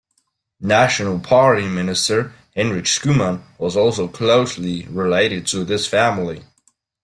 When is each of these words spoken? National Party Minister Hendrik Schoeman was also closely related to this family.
National 0.63 1.19
Party 1.19 1.67
Minister 1.67 2.33
Hendrik 2.55 2.85
Schoeman 2.85 3.43
was 3.59 3.77
also 3.77 4.07
closely 4.07 4.85
related 4.87 5.45
to 5.45 5.63
this 5.63 5.85
family. 5.85 6.43